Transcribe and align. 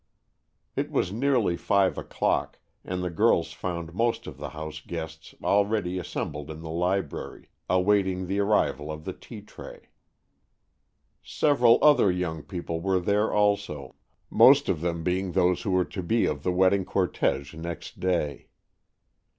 It 0.75 0.89
was 0.89 1.11
nearly 1.13 1.55
five 1.55 1.95
o'clock, 1.95 2.57
and 2.83 3.03
the 3.03 3.11
girls 3.11 3.53
found 3.53 3.93
most 3.93 4.25
of 4.25 4.37
the 4.37 4.49
house 4.49 4.79
guests 4.81 5.35
already 5.43 5.99
assembled 5.99 6.49
in 6.49 6.61
the 6.61 6.71
library, 6.71 7.51
awaiting 7.69 8.25
the 8.25 8.39
arrival 8.39 8.91
of 8.91 9.05
the 9.05 9.13
tea 9.13 9.43
tray. 9.43 9.89
Several 11.21 11.77
other 11.83 12.09
young 12.11 12.41
people 12.41 12.81
were 12.81 12.99
there 12.99 13.31
also, 13.31 13.93
most 14.31 14.69
of 14.69 14.81
them 14.81 15.03
being 15.03 15.33
those 15.33 15.61
who 15.61 15.69
were 15.69 15.85
to 15.85 16.01
be 16.01 16.25
of 16.25 16.41
the 16.41 16.51
wedding 16.51 16.83
cortège 16.83 17.53
next 17.55 17.99
day. 17.99 18.47